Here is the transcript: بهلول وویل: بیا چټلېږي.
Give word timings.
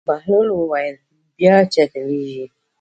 بهلول 0.07 0.47
وویل: 0.53 0.95
بیا 1.37 1.55
چټلېږي. 1.73 2.45